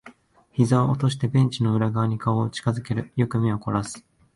[0.53, 3.11] 膝を落としてベンチの裏側に顔を近づける。
[3.15, 4.03] よく目を凝らす。